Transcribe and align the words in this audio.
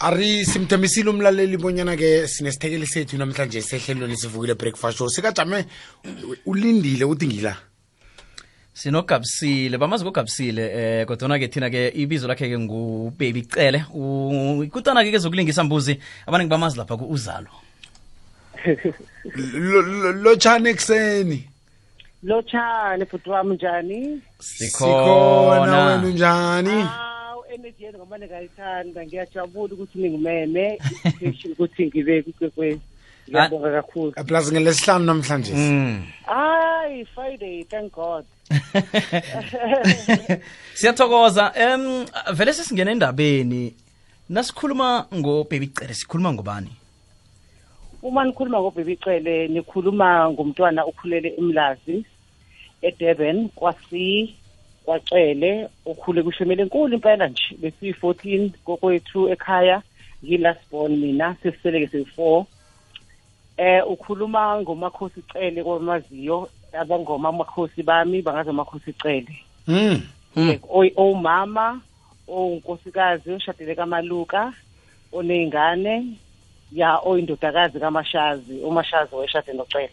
ari 0.00 0.44
simthembisile 0.44 1.10
umlaleli 1.10 1.56
bonyana-ke 1.58 2.28
sinesithekeli 2.28 2.86
sethu 2.86 3.18
namhlanje 3.18 3.62
sehlelweni 3.62 4.16
sivukile 4.16 4.54
breakfast 4.54 4.98
show. 4.98 5.08
Sikajame 5.08 5.64
ulindile 6.46 7.04
uthi 7.04 7.26
ngila? 7.26 7.56
Sinogabisile 8.74 9.78
bamazi 9.78 10.04
kogabisile 10.04 10.62
eh 10.62 11.06
kodwa 11.06 11.38
ke 11.38 11.48
thina 11.48 11.70
ke 11.70 11.88
ibizo 11.94 12.28
lakhe 12.28 12.48
ke 12.48 12.58
ngubaby 12.58 13.42
cele 13.42 13.84
ikutana 14.64 15.02
ke 15.02 15.10
kezokulingisa 15.10 15.64
mbuzi 15.64 15.98
abaningi 16.26 16.50
bamazi 16.50 16.78
lapha 16.78 16.96
ku-uzalo. 16.96 17.50
Lotshani 20.22 20.68
ekuseni? 20.68 21.44
Lotshani 22.22 23.06
futhi 23.06 23.30
wami 23.30 23.54
njani? 23.54 24.22
Sikhona. 24.38 25.60
Wena 25.60 26.06
unjani 26.06 26.82
hawu 26.82 27.07
energy 27.58 27.84
yenu 27.84 27.98
ngoba 27.98 28.18
ningayithanda 28.18 29.06
ngiyajabula 29.06 29.74
ukuthi 29.74 29.98
ningimeme 29.98 30.78
ukuthi 31.52 31.86
ngibe 31.86 32.22
kwekwezi 32.22 32.80
ngiyabonga 33.28 33.72
kakhulu. 33.72 34.12
Plus 34.26 34.52
ngelesihlanu 34.52 35.04
namhlanje. 35.04 35.52
Mm. 35.54 36.02
hayi 36.26 37.04
friday 37.04 37.64
thank 37.64 37.92
god. 37.92 38.24
Siyathokoza. 40.74 41.52
Em 41.54 42.06
vele 42.32 42.52
sesingena 42.52 42.90
endabeni. 42.90 43.74
Nasikhuluma 44.28 45.06
ngobaby 45.14 45.66
cele 45.66 45.94
sikhuluma 45.94 46.32
ngobani? 46.32 46.70
Uma 48.02 48.24
nikhuluma 48.24 48.60
ngobhebicele 48.60 49.48
nikhuluma 49.48 50.30
ngomntwana 50.30 50.86
ukhulele 50.86 51.34
emlazi 51.38 52.04
edurban 52.82 53.48
kwasi. 53.48 54.34
Kwacele 54.88 55.68
ukhule 55.86 56.22
kushemele 56.22 56.62
enkulu 56.62 56.94
impela 56.94 57.28
nje 57.28 57.44
besiyi-14 57.62 58.50
kokwethu 58.64 59.28
ekhaya 59.28 59.82
ngilasborn 60.24 60.96
mina 60.96 61.36
sesiseleke 61.42 61.86
seyi-4 61.86 62.44
eh 63.56 63.82
ukhuluma 63.90 64.60
ngomakhosi 64.60 65.22
cele 65.32 65.62
kwamaziyo 65.64 66.48
abangoma 66.80 67.28
amakhosi 67.28 67.82
bami 67.82 68.22
bangazi 68.22 68.50
amakhosi 68.50 68.92
cele 68.92 69.36
Mm. 69.68 70.00
Mm. 70.36 70.58
Oy- 70.68 70.92
owumama 70.96 71.80
owunkosikazi 72.28 73.32
oshadele 73.32 73.74
kamaluka 73.74 74.52
oney'ngane 75.12 76.04
ya 76.72 76.98
oyindodakazi 77.04 77.80
kamashazi 77.80 78.54
umashazi 78.64 79.14
wayeshade 79.14 79.52
nocele 79.52 79.90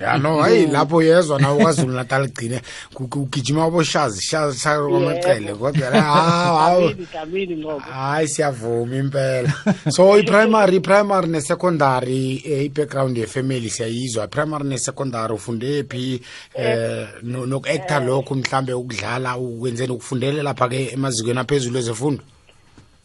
ya 0.00 0.18
no 0.18 0.42
hayi 0.42 0.66
lapho 0.66 1.02
yezwa 1.02 1.40
nawe 1.40 1.62
kwazulu 1.62 1.92
natal 1.92 2.28
gcine 2.28 2.60
ku- 2.94 3.08
ku- 3.08 3.22
ugijima 3.22 3.64
aboshazi 3.64 4.22
shazi 4.22 4.58
shazi 4.60 4.90
kwamacele 4.90 5.54
kodwa 5.54 5.90
la, 5.90 6.02
hawu 6.02 6.56
hawu. 6.58 6.80
Dlamini, 6.80 7.06
Dlamini 7.12 7.56
ngoba. 7.56 7.80
Hayi 7.84 8.28
siyavuma 8.28 8.96
impela. 8.96 9.52
So 9.90 10.18
i-primary 10.18 10.76
i-primary 10.76 11.28
ne-secondary 11.28 12.42
eh, 12.44 12.64
i-background 12.64 13.16
yefamily 13.18 13.70
siyayizwa. 13.70 14.24
I-primary 14.24 14.64
ne-secondary 14.64 15.34
ufunde 15.34 15.84
phi? 15.84 16.20
Eh 16.54 17.06
no- 17.22 17.46
noku-acta 17.46 18.00
lokhu 18.00 18.34
mhlambe 18.34 18.72
ukudlala 18.72 19.36
ukwenzeni 19.36 19.92
ukufundele 19.92 20.42
lapha-ke 20.42 20.90
emazikweni 20.92 21.38
aphezulu 21.40 21.78
ezefundo 21.78 22.22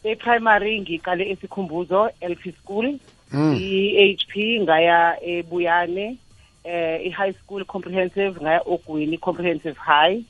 e-primary 0.04 0.82
ngiqale 0.82 1.30
esikhumbuzo 1.32 2.10
LP 2.22 2.54
school. 2.64 2.86
Mm. 2.86 3.00
i-HP 3.34 4.62
ngaya 4.62 5.18
ebuyane 5.24 6.18
eh 6.64 7.08
i-high 7.08 7.34
school 7.34 7.66
comprehensive 7.66 8.42
ngaya 8.42 8.62
ogwini 8.66 9.18
comprehensive 9.18 9.78
high. 9.78 10.22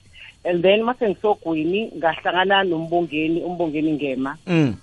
And 0.44 0.64
then 0.64 0.84
mase 0.84 1.10
ngisogwini 1.10 1.92
ngahlangana 1.98 2.64
nombongeni 2.64 3.44
umbongeni 3.44 3.94
ngema. 3.94 4.38
Mm. 4.48 4.76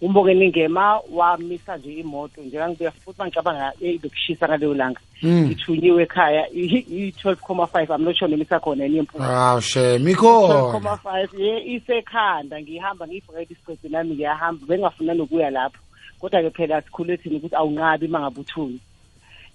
umbongeni 0.00 0.48
ngema 0.48 1.00
wamisa 1.12 1.76
nje 1.76 1.92
imoto 1.92 2.40
njengangibuya 2.42 2.90
futhi 2.90 3.18
mangicabanga 3.18 3.72
bekushisa 3.80 4.48
ngaleyo 4.48 4.74
langa. 4.74 5.00
Mm. 5.22 5.46
ngithunyiwe 5.46 6.02
ekhaya 6.02 6.48
i-12 6.50 7.36
comma 7.36 7.66
five 7.66 7.88
sure 8.14 8.30
nemisa 8.30 8.60
khona 8.60 8.84
yini 8.84 8.96
yempunga 8.96 9.24
aw 9.24 9.60
she 9.60 9.98
12 9.98 10.04
mikhona 10.04 10.72
comma 10.72 10.96
five 10.96 11.30
ye 11.38 11.64
isekhanda 11.76 12.60
ngihamba 12.60 13.06
ngiyibhekela 13.06 13.42
isigcedi 13.42 13.88
nami 13.88 14.14
ngiyahamba 14.14 14.66
bengingafuna 14.66 15.14
nokuya 15.14 15.50
lapho. 15.50 15.83
Kodwa-ke 16.24 16.50
phela 16.56 16.82
sikhule 16.82 17.16
thina 17.16 17.36
ukuthi 17.36 17.56
awunqabi 17.56 18.06
uma 18.06 18.20
ngabe 18.20 18.40
uthuni 18.40 18.80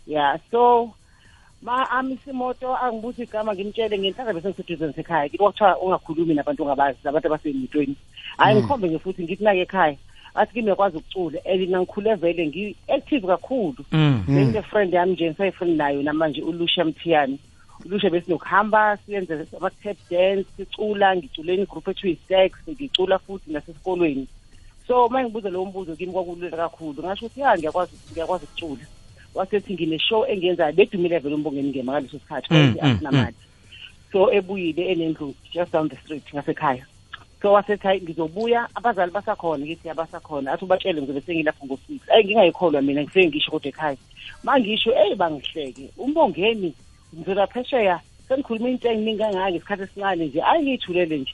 ya 0.07 0.39
so 0.51 0.93
ma 1.61 1.89
amisa 1.91 2.31
imoto 2.31 2.75
angibuthi 2.75 3.23
igama 3.23 3.53
ngimtshele 3.53 3.99
ngenhlanga 3.99 4.33
bese 4.33 4.49
ngiseduzeni 4.49 4.93
sekhaya 4.93 5.29
kwathiwa 5.29 5.79
ungakhulumi 5.81 6.33
nabantu 6.33 6.63
ongabazi 6.63 6.99
nabantu 7.03 7.27
abasemotweni 7.27 7.95
hhayi 8.37 8.55
ngikhombe 8.55 8.89
nge 8.89 8.99
futhi 8.99 9.23
ngithi 9.23 9.43
nake 9.43 9.61
ekhaya 9.61 9.97
athi 10.35 10.53
kimi 10.53 10.67
uyakwazi 10.67 10.97
ukucula 10.97 11.39
and 11.45 11.59
mina 11.59 11.81
ngikhule 11.81 12.15
vele 12.15 12.47
ngi-active 12.47 13.27
kakhulu. 13.27 13.85
Mm. 13.91 14.23
benine-friend 14.27 14.93
yami 14.93 15.13
nje 15.13 15.29
ngisayifriend 15.29 15.77
nayo 15.77 16.03
namanje 16.03 16.41
ulusha 16.41 16.85
mthiyani 16.85 17.39
ulusha 17.85 18.09
besinokuhamba 18.09 18.97
siyenze 18.97 19.47
ama-tap 19.57 19.97
dance 20.09 20.45
sicula 20.57 21.15
ngiculeni 21.15 21.61
igroup 21.63 21.87
ethu 21.87 22.07
yi-sex 22.07 22.51
ngicula 22.69 23.19
futhi 23.19 23.51
nasesikolweni. 23.51 24.27
So 24.89 25.05
uma 25.05 25.23
ngibuza 25.23 25.49
lowo 25.49 25.65
mbuzo 25.65 25.95
kimi 25.95 26.11
kwakulula 26.11 26.57
kakhulu. 26.57 27.03
Ngasho 27.03 27.25
ukuthi 27.25 27.41
ya 27.41 27.57
ngiyakwazi 27.57 27.91
ngiyakwazi 28.11 28.45
ukucula. 28.45 28.85
Wasethi 29.35 29.73
ngine-show 29.73 30.25
engiyenzayo 30.25 30.73
bedumile 30.73 31.19
vele 31.19 31.35
umbongeni 31.35 31.69
ngema 31.69 31.91
ngaleso 31.91 32.19
sikhathi 32.19 32.53
Mm, 32.53 32.73
kwathi 32.73 32.95
asinamali 32.95 33.35
so 34.11 34.33
ebuyile 34.33 34.91
enendlu 34.91 35.35
just 35.53 35.71
down 35.71 35.89
the 35.89 35.95
street 35.95 36.23
ngasekhaya. 36.33 36.85
So 37.41 37.53
wasethi 37.53 37.87
hayi 37.87 38.01
ngizobuya. 38.01 38.67
Abazali 38.75 39.11
basakhona 39.11 39.65
ngithi 39.65 39.89
abasakhona 39.89 40.51
athi 40.51 40.65
ubatshele 40.65 41.01
ngizobe 41.01 41.21
sengilapho 41.21 41.65
ngo-six 41.65 42.09
ayi 42.09 42.25
ngingayikholwa 42.25 42.81
mina 42.81 43.01
ngifike 43.01 43.27
ngisho 43.27 43.51
kodwa 43.51 43.69
ekhaya. 43.69 43.97
Ma 44.43 44.59
ngisho 44.59 44.91
eyi 44.91 45.15
bangihleke. 45.15 45.89
Umbongeni 45.97 46.73
ngizela 47.15 47.47
phesheya. 47.47 47.99
Senikhuluma 48.27 48.69
into 48.69 48.89
eyiningi 48.89 49.19
kangaka 49.19 49.51
ngesikhathi 49.51 49.83
esincane 49.83 50.25
nje 50.25 50.41
ayi 50.41 50.63
ngiyithulele 50.63 51.17
nje. 51.17 51.33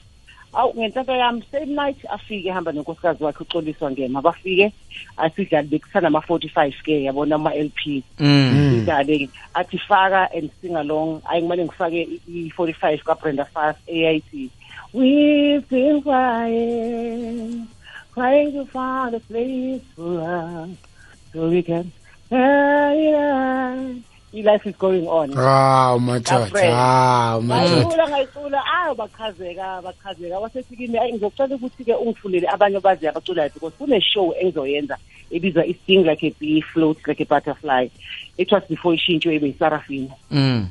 Awu 0.56 0.72
ngenhlanhla 0.74 1.16
yami 1.16 1.42
same 1.52 1.72
night 1.74 1.98
afike 2.10 2.48
ehamba 2.48 2.72
nenkosikazi 2.72 3.24
wakhe 3.24 3.44
uxoliswa 3.44 3.90
ngema. 3.90 4.22
Bafike 4.22 4.72
asidlali 5.16 5.68
bekusanama-forty 5.68 6.48
five 6.48 6.74
ke 6.84 7.04
yabona 7.04 7.34
ama-l 7.34 7.70
p. 7.76 8.02
Mm. 8.18 8.80
idlale 8.82 9.28
athi 9.54 9.78
faka 9.78 10.28
and 10.34 10.50
sing 10.60 10.76
along. 10.76 11.20
Ayi 11.30 11.42
ngimane 11.42 11.64
ngifake 11.64 12.08
i-forty 12.28 12.72
five 12.72 13.00
kabrenda 13.04 13.44
fast 13.44 13.78
AIT 13.88 14.50
we've 14.92 15.68
been 15.68 16.00
crying 16.02 17.66
crying 18.12 18.52
to 18.52 18.64
find 18.66 19.14
a 19.14 19.20
place 19.20 19.82
for 19.94 20.20
us 20.22 20.70
so 21.32 21.48
we 21.48 21.62
can 21.62 21.92
i-life 24.36 24.66
is 24.70 24.76
going 24.78 25.06
on. 25.08 25.32
Hawu 25.32 26.00
madoda 26.00 26.36
Afraid. 26.44 26.72
hawu 26.72 27.42
madoda 27.42 27.76
ngayicula 27.76 28.08
ngayicula. 28.08 28.62
Ayo 28.82 28.94
bachazeka 28.94 29.82
bachazeka 29.82 30.38
wasethi 30.38 30.98
ayi 30.98 31.12
ngizocela 31.12 31.54
ukuthi-ke 31.56 31.94
ungifundele 31.94 32.48
abanye 32.48 32.76
abaziyo 32.76 33.10
abaculayo 33.10 33.50
because 33.54 33.74
kune-show 33.78 34.34
engizoyenza 34.40 34.96
ebizwa 35.30 35.66
i-sting 35.66 36.04
like 36.04 36.22
a 36.26 36.30
bee 36.40 36.60
float 36.60 36.98
like 37.06 37.20
a 37.22 37.24
butterfly. 37.26 37.88
It 38.38 38.52
was 38.52 38.62
before 38.68 38.94
ishintshwe 38.94 39.34
ibe 39.36 39.46
yisarafina 39.46 40.14
Mm. 40.30 40.66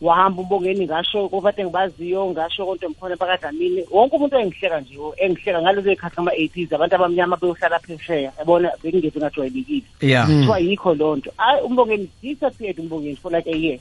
Wahamba 0.00 0.42
umbongeni 0.42 0.84
ngasho 0.84 1.28
kobade 1.28 1.62
engibaziyo 1.62 2.30
ngasho 2.30 2.66
konto 2.66 2.88
mkhona 2.88 3.16
bakadlamini 3.16 3.84
wonke 3.90 4.16
umuntu 4.16 4.36
engihleka 4.36 4.80
nje 4.80 4.98
engihleka 5.16 5.62
ngalezo 5.62 5.90
y'khathi 5.90 6.14
ngama-eighties 6.16 6.72
abantu 6.72 6.94
abamnyama 6.94 7.36
beyohlala 7.36 7.78
phesheya. 7.78 8.32
Yabona 8.38 8.70
bengingeve 8.82 9.18
ngajwayelekile 9.20 9.86
yeah. 10.00 10.26
Kuthiwa 10.26 10.58
yikho 10.58 10.94
loo 10.94 11.16
nto. 11.16 11.30
Hayi 11.36 11.62
umbongeni 11.62 12.10
disappeared 12.22 12.78
umbongeni 12.78 13.16
for 13.16 13.32
like 13.32 13.50
a 13.50 13.56
year. 13.56 13.78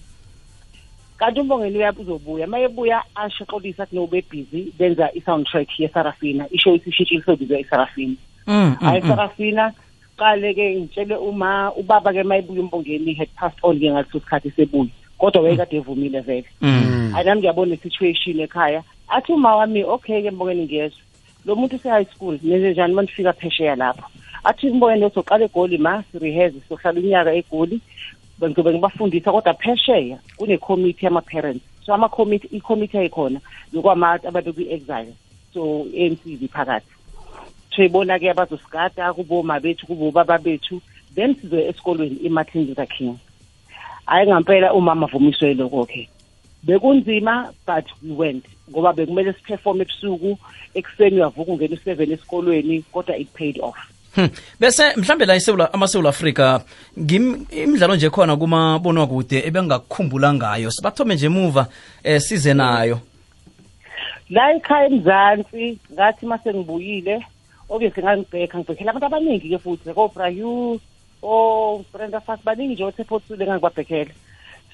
Kanti 1.17 1.39
umbongeni 1.39 1.77
uya 1.77 1.93
uzobuya. 1.93 2.47
Uma 2.47 2.59
ebuya 2.59 3.03
ashoxolisa 3.15 3.83
athi 3.83 3.95
no 3.95 4.07
bebhizi 4.07 4.73
benza 4.79 5.09
i-soundtrack 5.13 5.79
yesarafina. 5.79 6.47
Ishow 6.51 6.75
isishintshile 6.75 7.23
sobizwa 7.23 7.59
isarafina. 7.59 8.15
Mm, 8.47 8.55
mm, 8.55 8.75
hayi 8.75 9.01
mm. 9.01 9.07
sarafina 9.07 9.73
qale-ke 10.17 10.75
ngitshele 10.75 11.15
uma 11.15 11.71
ubaba-ke 11.75 12.21
uma 12.21 12.37
ebuya 12.37 12.61
umbongeni 12.61 13.13
had 13.13 13.29
passed 13.35 13.59
on-ke 13.63 13.91
ngaleso 13.91 14.19
sikhathi 14.19 14.51
sebuya. 14.51 14.89
Kodwa 15.23 15.41
wayekade 15.41 15.77
evumile 15.77 16.19
vele. 16.19 16.45
Mm. 16.61 17.11
hayi 17.13 17.25
nami 17.25 17.41
ngiyabona 17.41 17.75
i-situation 17.75 18.39
ekhaya. 18.39 18.83
Athi 19.07 19.31
uma 19.31 19.55
wami 19.55 19.83
okay-ke 19.83 20.31
mbongeni 20.31 20.63
ngiyezwa. 20.65 20.99
Lo 21.45 21.55
muntu 21.55 21.75
use-high 21.75 22.05
school 22.05 22.39
nenze 22.43 22.71
njani 22.71 22.93
uma 22.93 23.01
nifika 23.01 23.33
phesheya 23.33 23.75
lapho? 23.75 24.03
Athi 24.43 24.69
mbongeni 24.69 25.09
soqala 25.13 25.45
egoli 25.45 25.77
ma 25.77 26.03
sireheze 26.11 26.59
sohlala 26.69 26.99
unyaka 26.99 27.33
egoli. 27.33 27.79
Ngizobe 28.43 28.71
ngibafundisa 28.71 29.31
kodwa 29.31 29.53
phesheya 29.53 30.17
kune-committee 30.37 31.05
yama-parents. 31.05 31.63
So 31.85 31.93
ama-committee 31.93 32.49
i-committee 32.57 32.97
ayikhona 32.99 33.39
yokwamathi 33.73 34.27
ababekwi-exile 34.27 35.13
so 35.53 35.85
i-ANC 35.93 36.23
ziphakathi 36.39 36.91
siyibona-ke 37.75 38.31
abazosigada 38.31 39.13
kuboma 39.13 39.59
bethu 39.59 39.87
kubobaba 39.87 40.37
bethu. 40.37 40.81
Then 41.15 41.35
sizoya 41.35 41.69
esikolweni 41.69 42.17
i-martin 42.25 42.67
luther 42.67 42.87
king. 42.87 43.19
Hhayi 44.05 44.27
ngampela 44.27 44.73
umama 44.73 45.07
avumiswe 45.07 45.53
lokho-ke 45.53 46.09
bekunzima 46.63 47.53
but 47.67 47.85
we 48.03 48.15
went 48.15 48.45
ngoba 48.69 48.93
bekumele 48.93 49.33
siperform 49.33 49.81
ebusuku 49.81 50.37
ekuseni 50.73 51.15
uyavuka 51.15 51.51
ungena 51.51 51.75
u-seven 51.75 52.11
esikolweni 52.11 52.83
kodwa 52.91 53.17
it 53.17 53.29
paid 53.33 53.59
off. 53.61 53.77
Hmm. 54.15 54.29
bese 54.59 54.95
mhlambe 54.95 55.25
la 55.25 55.35
eSouth 55.35 55.75
amaSouth 55.75 56.05
Africa 56.05 56.59
ngim 56.99 57.45
imidlalo 57.51 57.95
nje 57.95 58.09
khona 58.09 58.37
kuma 58.37 58.79
bonwa 58.79 59.07
kude 59.07 59.47
ebengakukhumbula 59.47 60.33
ngayo 60.33 60.71
sibathome 60.71 61.15
nje 61.15 61.25
emuva 61.25 61.67
eh 62.03 62.21
size 62.21 62.53
nayo. 62.53 62.99
La 64.29 64.53
ekhaya 64.55 64.85
emzansi 64.85 65.77
ngathi 65.93 66.25
mase 66.25 66.53
ngibuyile 66.53 67.25
obviously 67.69 68.03
ngangibhekha 68.03 68.57
ngibhekhela 68.59 68.91
abantu 68.91 69.05
abaningi-ke 69.05 69.57
futhi 69.57 69.93
ko-brayu 69.93 70.79
o-brenda 71.23 72.19
fas 72.19 72.39
baningi 72.45 72.73
nje 72.73 72.83
othephosule 72.83 73.45
ngangibabhekhela 73.45 74.11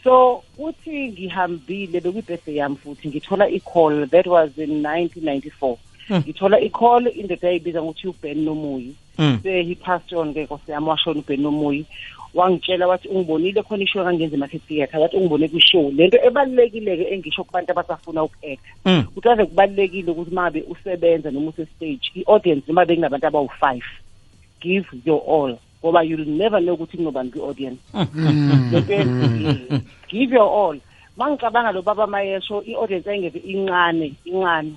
so 0.04 0.44
uthi 0.58 1.08
ngihambile 1.12 2.00
bekwi-birthday 2.00 2.56
yami 2.56 2.76
futhi 2.76 3.08
ngithola 3.08 3.50
i-call 3.50 4.08
that 4.08 4.28
was 4.28 4.58
in 4.58 4.82
1994 4.84 5.76
ngithola 6.12 6.60
i-call 6.60 7.08
indoda 7.16 7.48
yayibiza 7.48 7.82
ngokuthi 7.84 8.08
uben 8.08 8.44
nomuyi 8.46 8.96
Mm. 9.20 9.40
se-he 9.44 9.76
passed 9.76 10.14
on 10.14 10.34
ke 10.34 10.44
nkosi 10.44 10.72
yami 10.72 10.88
washona 10.88 11.20
uben 11.20 11.42
nomuyi 11.42 11.86
wangitshela 12.34 12.88
wathi 12.88 13.08
ungibonile 13.08 13.64
khona 13.64 13.84
ishow 13.84 14.04
kangenza 14.04 14.36
emarket 14.36 14.62
theatre? 14.68 15.00
Wathi 15.00 15.18
ungibone 15.18 15.48
kwishow. 15.48 15.92
Lento 15.92 16.18
ebalulekile-ke 16.24 17.04
engisho 17.14 17.44
kubantu 17.44 17.72
abasafuna 17.72 18.24
uku-acta 18.24 18.70
Mm. 18.86 19.04
ukuthi 19.08 19.30
ave 19.30 19.46
kubalulekile 19.46 20.12
ukuthi 20.12 20.32
mabe 20.36 20.64
usebenza 20.70 21.32
noma 21.32 21.50
use-stage 21.52 22.12
i-audience 22.16 22.64
noma 22.68 22.86
bekunabantu 22.86 23.28
abawu-five 23.28 23.84
give 24.62 24.88
your 25.06 25.22
all. 25.28 25.58
Ngoba 25.84 26.04
you'll 26.04 26.26
never 26.26 26.60
know 26.62 26.74
ukuthi 26.76 26.98
kunobani 26.98 27.32
kwi-audience 27.32 27.80
ye- 29.40 29.82
give 30.10 30.32
your 30.36 30.50
all. 30.50 30.78
Mangicabanga 31.18 31.72
lo 31.74 31.82
baba 31.82 32.08
mayesho 32.08 32.64
i-audience 32.66 33.08
ayingeve 33.10 33.40
incane 33.40 34.14
incane. 34.26 34.74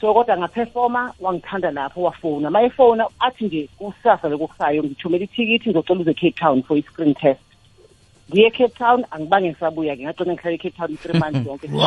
So 0.00 0.14
kodwa 0.14 0.36
ngaphefoma 0.38 1.12
wangithanda 1.20 1.70
lapho 1.70 2.02
wafona 2.02 2.50
mayefona 2.50 3.06
athi 3.20 3.44
nje 3.44 3.68
kusasa 3.78 4.28
lokukusayo 4.28 4.82
ngithumela 4.84 5.24
ithikithi 5.24 5.70
ngizocela 5.70 6.00
uze 6.00 6.14
cape 6.14 6.30
town 6.38 6.62
for 6.62 6.76
i-screen 6.78 7.14
test. 7.14 7.40
Ngiye 8.30 8.50
cape 8.50 8.74
town 8.78 9.04
angibange 9.10 9.48
ngisabuya-ke. 9.50 10.02
Ngagcina 10.02 10.32
ngihlale 10.34 10.54
e-cape 10.54 10.76
town 10.76 10.92
i-three 10.92 11.18
months 11.18 11.42
yonke. 11.46 11.68
Wow. 11.72 11.82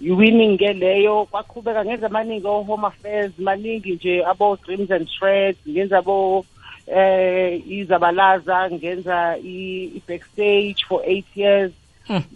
Eh 0.00 0.06
i-winning 0.06 0.58
ke 0.58 0.72
leyo 0.72 1.26
kwaqhubeka 1.30 1.84
ngenza 1.84 2.06
amaningi 2.06 2.46
o-home 2.46 2.86
affairs 2.86 3.32
maningi 3.38 3.92
nje 3.92 4.24
abo-dreams 4.24 4.90
and 4.90 5.08
threads 5.18 5.58
ngenza 5.68 5.98
abo 5.98 6.44
eh 6.86 7.62
izabalaza 7.68 8.70
ngenza 8.70 9.36
i-backstage 9.44 10.84
for 10.88 11.02
eight 11.06 11.26
years. 11.34 11.72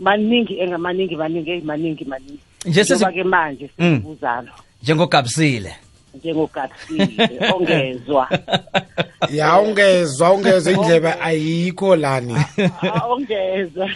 Maningi 0.01 0.61
engamaningi 0.61 1.17
maningi 1.17 1.51
eyimaningi 1.51 2.05
maningi 2.05 2.05
maningi. 2.05 2.39
Njengoba-ke 2.67 3.25
manje 3.25 3.71
Mm. 3.79 4.01
njengogabusile. 4.05 4.51
Njengogabsile 4.83 5.75
njengogabsile 6.15 7.53
ongezwa 7.55 8.29
ya 9.33 9.59
ungezwa 9.61 10.33
ungezwa 10.33 10.73
indlebe 10.73 11.15
ayikho 11.23 11.97
lani. 11.97 12.35
Ah, 12.83 13.07
ongezwa 13.07 13.91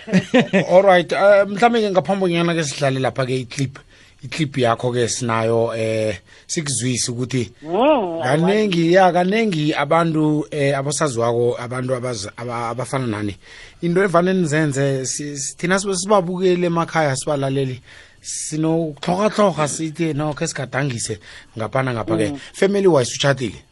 alright 0.70 1.12
uh, 1.12 1.48
mhlawumbe 1.48 1.80
ke 1.80 1.90
ngaphambi 1.90 2.26
nyana 2.32 2.54
ke 2.54 2.64
sidlale 2.64 3.00
lapha 3.00 3.26
ke 3.26 3.40
iclip 3.40 3.78
iclip 4.24 4.58
yakho 4.58 4.92
ke 4.92 5.08
sinayo 5.08 5.72
eh 5.76 6.18
sikuzwise 6.46 7.10
ukuthi 7.12 7.52
Mm, 7.62 8.22
kaningi 8.22 8.92
ya 8.92 9.12
kaningi 9.12 9.74
abantu 9.74 10.46
eh 10.50 10.78
abasaziwako 10.78 11.56
abantu 11.60 11.94
abaz- 11.94 12.30
aba- 12.36 12.68
abafana 12.70 13.06
nani. 13.06 13.36
Into 13.82 14.02
evane 14.02 14.32
nizenze 14.34 15.06
si- 15.06 15.36
si- 15.38 15.56
thina 15.56 15.78
sibe 15.78 15.96
sibabukele 15.96 16.66
emakhaya 16.66 17.16
sibalaleli 17.16 17.80
sinokuhlokahloko 18.20 19.68
sithi 19.68 20.14
no 20.14 20.34
ke 20.34 20.46
sigadangise 20.46 21.18
ngaphana 21.58 21.94
ngapha 21.94 22.16
ke. 22.16 22.32
Family 22.52 22.86
wise 22.88 23.14
uchatile 23.14 23.54
ikho- 23.54 23.67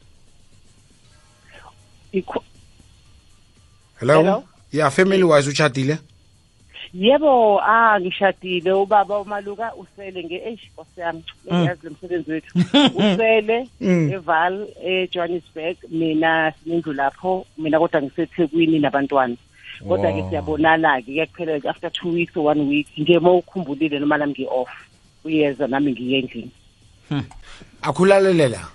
hello, 4.00 4.22
Hello? 4.22 4.44
yeah 4.72 4.90
family 4.90 5.22
wise 5.22 5.48
uchatile 5.50 5.98
yebo 6.94 7.60
ah 7.60 8.00
ngishadile. 8.00 8.72
Ubaba 8.72 9.18
umaluka 9.18 9.74
usele 9.74 10.24
nge 10.24 10.34
eish 10.36 10.60
nkosi 10.72 11.00
yami. 11.00 11.24
Yazi 11.50 11.86
lo 11.86 11.90
msebenzi 11.90 12.32
wethu. 12.32 12.58
Usele 12.98 13.68
eval 13.80 14.66
eJohannesburg. 14.84 15.76
Mina 15.90 16.52
sinendlu 16.64 16.92
lapho. 16.92 17.46
Mina 17.58 17.78
kodwa 17.78 18.02
ngisethekwini 18.02 18.78
nabantwana. 18.78 19.36
Kodwa 19.88 20.12
ke 20.12 20.24
siyabonana 20.30 21.02
ke 21.02 21.04
kuyakuphela 21.04 21.60
ke 21.60 21.68
after 21.68 21.90
two 21.90 22.08
weeks 22.12 22.36
or 22.36 22.44
one 22.44 22.68
week. 22.68 22.86
Nje 22.96 23.18
uma 23.18 23.32
ukhumbulile 23.32 23.98
noma 23.98 24.18
nami 24.18 24.32
ngi-off. 24.32 24.70
Uyeza 25.24 25.66
nami 25.66 25.92
ngiye 25.92 26.18
endlini. 26.18 26.50
Akhulalelela. 27.82 28.68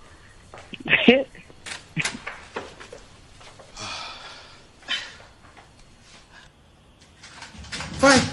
Fine. 8.01 8.27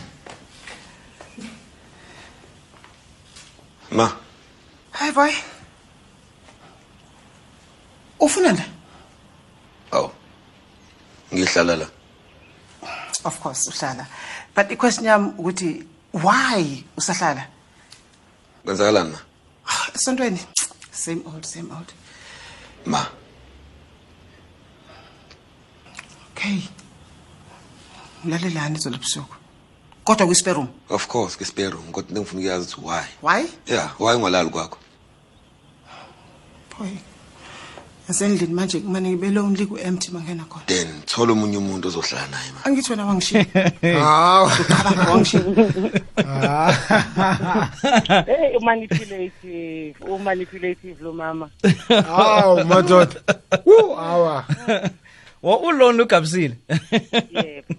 Ma, 3.91 4.09
Hai, 4.93 5.11
vai. 5.13 5.33
Ufuna 8.21 8.53
la? 8.53 8.65
Oh. 9.93 10.13
Ngihlala 11.33 11.77
la. 11.77 11.87
Of 13.25 13.41
course 13.41 13.69
uhlala. 13.69 14.07
But 14.55 14.71
i-question 14.73 15.05
yami 15.05 15.33
ukuthi 15.39 15.87
why 16.13 16.85
usahlala? 16.97 17.45
Kwenzakalani 18.65 19.11
na? 19.13 19.19
Ah, 19.67 19.91
Esontweni 19.95 20.41
same 20.93 21.23
old 21.27 21.45
same 21.47 21.71
old. 21.73 21.93
Ma, 22.87 23.07
Okay. 26.33 26.63
Lalelani 28.25 28.77
izolo 28.79 28.97
busuku? 28.99 29.35
Kodwa 30.09 30.27
kwi 30.27 30.35
spare 30.35 30.57
room. 30.57 30.69
of 30.89 31.07
course 31.07 31.37
kwi-spare 31.37 31.71
room 31.71 31.93
kodwa 31.93 32.09
into 32.09 32.21
engifuna 32.21 32.41
ukuyazi 32.41 32.75
ukuthi 32.75 32.87
why. 32.89 33.05
Why? 33.23 33.47
Yeah, 33.67 33.91
why 34.01 34.15
ungalali 34.15 34.51
kwakho? 34.51 34.79
Boy. 36.79 36.89
nasendlini 38.09 38.55
manje 38.55 38.81
kumane 38.81 39.11
ngibe 39.11 39.31
lonely 39.31 39.67
ku 39.67 39.79
empty 39.79 40.11
mangena 40.11 40.45
khona. 40.45 40.65
Then 40.67 41.03
thola 41.07 41.33
omunye 41.33 41.57
umuntu 41.57 41.89
ozohlala 41.89 42.29
naye 42.31 42.53
ma. 42.53 42.65
Angithi 42.65 42.91
wena 42.91 43.07
wangishiya. 43.07 43.47
hawu 44.01 44.51
Cabanga 44.51 45.11
wangishiya. 45.11 45.43
hey 48.27 48.57
umanipulative 48.57 49.95
umanipulative 50.01 51.05
lo 51.05 51.13
mama 51.13 51.51
hawu 51.89 52.65
madoda 52.65 53.21
hawa 53.97 54.45
wa 55.43 55.61
ulona 55.61 56.03
ugabisile 56.03 56.57
yebo 57.31 57.75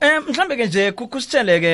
eh 0.00 0.20
mhlambe 0.28 0.56
ke 0.56 0.66
nje 0.66 0.92
ku- 0.92 1.08
kusitshele 1.08 1.60
ke 1.60 1.72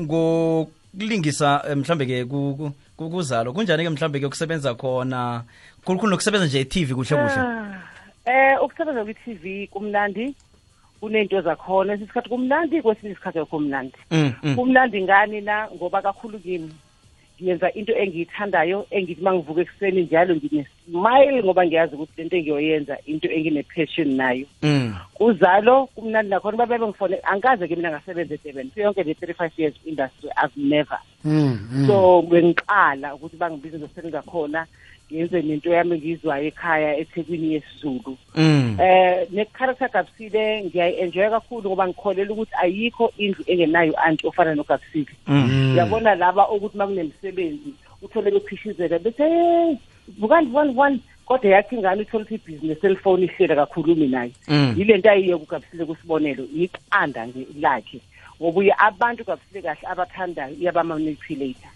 ngokulingisa 0.00 1.62
eh, 1.68 1.76
mhlambe 1.76 2.06
ke 2.06 2.24
ku- 2.24 2.54
ku- 2.58 2.72
ku- 2.96 3.10
kuzalo 3.10 3.52
kunjani 3.52 3.84
ke 3.84 3.90
mhlambe 3.90 4.20
ke 4.20 4.26
ukusebenza 4.26 4.74
khona 4.74 5.42
khulukhulu 5.84 6.10
nokusebenza 6.10 6.46
nje 6.46 6.60
e-TV 6.60 6.94
kuhle 6.94 7.16
kuhle? 7.16 7.42
Eh 8.24 8.54
ukusebenza 8.64 9.04
kwi-TV 9.04 9.66
kumnandi 9.72 10.34
kunento 11.00 11.40
zakhona 11.42 11.94
isikhathi 11.94 12.28
kumnandi 12.28 12.82
kwesinye 12.82 13.12
isikhathi 13.12 13.38
akho 13.38 13.58
mnandi 13.58 13.98
Mm, 14.10 14.32
mm. 14.42 14.54
kumnandi 14.56 15.02
ngani 15.02 15.40
na? 15.40 15.68
Ngoba 15.74 16.02
kakhulu 16.02 16.38
kimi 16.38 16.70
ngiyenza 17.40 17.72
into 17.72 17.92
engiyithandayo 17.96 18.86
engithi 18.90 19.20
uma 19.20 19.32
ngivuka 19.34 19.60
ekuseni 19.60 20.02
njalo 20.02 20.36
ngine-smile 20.36 21.42
ngoba 21.44 21.66
ngiyazi 21.66 21.94
ukuthi 21.94 22.12
lento 22.22 22.36
engiyoyenza 22.36 22.96
into 23.06 23.28
engine-passion 23.30 24.08
nayo 24.16 24.46
Mm. 24.62 24.94
uzalo 25.20 25.86
kumnandi 25.86 26.30
nakhona 26.30 26.56
babebe 26.56 26.86
ngifone 26.86 27.18
angikaze 27.22 27.68
ke 27.68 27.76
mina 27.76 27.90
ngasebenza 27.90 28.34
edurban 28.34 28.70
yonke 28.76 29.02
le 29.02 29.14
thirty 29.14 29.34
five 29.34 29.52
years 29.56 29.74
industry 29.84 30.30
i've 30.44 30.56
never 30.56 30.98
Mm, 31.24 31.58
mm. 31.72 31.86
so 31.86 32.22
bengiqala 32.22 33.14
ukuthi 33.14 33.36
bangibize 33.36 33.78
ngizosebenza 33.78 34.22
khona 34.22 34.66
ngenze 35.12 35.42
nento 35.42 35.70
yami 35.70 35.94
engiyizwayo 35.94 36.46
ekhaya 36.48 36.96
ethekwini 36.96 37.54
yesizulu. 37.54 38.16
Mm. 38.34 38.76
eh 38.80 39.26
ne-character 39.30 39.90
gabsile 39.92 40.64
ngiyayi-enjoya 40.64 41.30
kakhulu 41.30 41.68
ngoba 41.68 41.88
ngikholela 41.88 42.32
ukuthi 42.32 42.54
ayikho 42.62 43.12
indlu 43.18 43.44
engenayo 43.46 43.94
anti 44.00 44.26
ofana 44.26 44.54
nogabsile. 44.54 45.12
Mm. 45.26 45.72
uyabona 45.74 46.14
laba 46.14 46.48
ukuthi 46.48 46.76
uma 46.76 46.86
kunemsebenzi 46.86 47.74
uthole 48.02 48.30
bephishizela 48.30 48.98
bethi 48.98 49.22
hey 49.22 49.76
vukani 50.18 50.46
vukani 50.46 50.72
vukani. 50.72 51.00
Kodwa 51.26 51.50
yakho 51.50 51.76
ingane 51.76 52.02
uthole 52.02 52.24
ukuthi 52.24 52.34
ibhizinesi 52.34 52.80
selifoni 52.80 53.24
ihlela 53.24 53.54
kakhulumi 53.56 54.08
naye 54.08 54.32
Mm. 54.48 54.74
yile 54.78 54.96
nto 54.98 55.10
ayiye 55.10 55.36
kugabsile 55.36 55.84
kusibonelo 55.84 56.44
iqanda 56.56 57.26
nje 57.26 57.46
lakhe. 57.60 58.00
Ngoba 58.40 58.58
uye 58.58 58.74
abantu 58.78 59.24
gabsile 59.24 59.62
kahle 59.62 59.88
abathandayo 59.88 60.54
iyabama-manipulator 60.56 61.70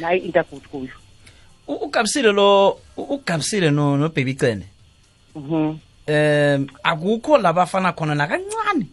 nayo 0.00 0.22
into 0.22 0.40
agood 0.40 0.62
kuyo 0.70 0.94
U- 1.68 1.84
ugabsile 1.84 2.32
lo 2.32 2.78
ugabisile 2.96 3.70
no 3.70 3.96
no 3.96 4.08
baby 4.08 4.34
cene 4.34 4.64
Mhm. 5.36 5.78
eh 6.06 6.60
akukho 6.82 7.38
labafana 7.38 7.92
khona 7.92 8.14
nakancane 8.14 8.86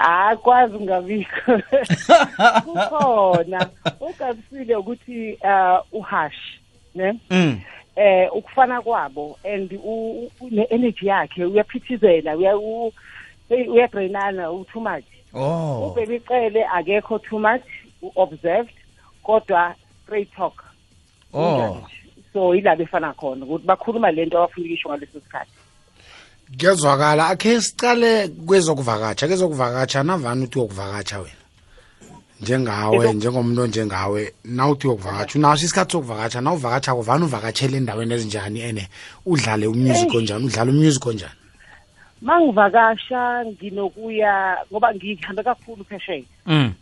akwazi 0.00 0.76
ungabikho. 0.76 1.60
Kukhona. 2.64 3.68
Ugabisile 4.00 4.76
ukuthi 4.76 5.38
uh 5.44 5.80
uhash 5.92 6.58
ne? 6.94 7.20
Mm. 7.30 7.60
eh 7.96 8.28
ukufana 8.32 8.80
kwabo 8.82 9.38
and 9.44 9.72
u- 9.72 10.30
u- 10.40 10.50
ne-energy 10.50 11.06
yakhe 11.06 11.44
uyaphithizela 11.44 12.36
uya- 12.36 12.92
uyadrainana 13.50 14.50
u-too 14.50 14.80
much. 14.80 15.04
Oh. 15.34 15.88
ubebicele 15.92 16.64
akekho 16.64 17.18
too 17.18 17.38
much 17.38 17.62
u-observed 18.02 18.72
kodwa 19.22 19.74
straight 20.04 20.32
talk 20.36 20.64
Oh. 21.34 21.86
So 22.32 22.54
yila 22.54 22.76
befana 22.76 23.12
khona 23.14 23.46
ukuthi 23.46 23.66
bakhuluma 23.66 24.10
lento 24.10 24.38
abafuna 24.38 24.66
ukisho 24.66 24.88
ngaleso 24.88 25.20
sikhathi. 25.20 25.50
Kuyezwakala 26.58 27.28
akhe 27.28 27.60
sicale 27.60 28.28
kwezokuvakatsha. 28.28 29.28
Kezokuvakatsha 29.28 30.02
navani 30.02 30.44
uthi 30.44 30.58
uyokuvakatsha 30.58 31.18
wena? 31.18 31.40
Njengawe 32.40 33.12
njengomuntu 33.12 33.62
onjengawe 33.62 34.32
nawuthi 34.44 34.86
uyokuvakatsha? 34.86 35.38
Unaso 35.38 35.64
isikhathi 35.64 35.92
sokuvakatsha? 35.92 36.40
Na 36.40 36.52
uvakatshako? 36.52 37.02
Vani 37.02 37.24
uvakatshele 37.24 37.76
endaweni 37.76 38.14
ezinjani 38.14 38.60
ene? 38.60 38.88
Udlale 39.26 39.66
umusic 39.66 40.14
onjani? 40.14 40.44
Udlale 40.46 40.70
umusic 40.70 41.06
onjani? 41.06 41.38
Mangivakasha 42.22 43.44
nginokuya 43.44 44.56
ngoba 44.70 44.94
ngihambe 44.94 45.42
kakhulu 45.42 45.84
phesheya. 45.84 46.24
Mm. 46.46 46.74